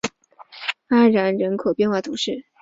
[0.87, 2.43] 阿然人口变化图示